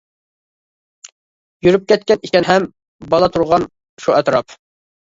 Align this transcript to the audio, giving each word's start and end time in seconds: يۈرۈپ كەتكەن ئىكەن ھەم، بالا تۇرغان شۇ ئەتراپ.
يۈرۈپ 1.69 1.87
كەتكەن 1.93 2.23
ئىكەن 2.29 2.51
ھەم، 2.51 2.69
بالا 3.15 3.33
تۇرغان 3.39 3.71
شۇ 4.07 4.21
ئەتراپ. 4.21 4.61